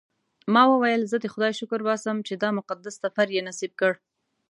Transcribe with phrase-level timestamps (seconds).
[0.53, 3.93] ما وویل زه د خدای شکر باسم چې دا مقدس سفر یې نصیب کړ.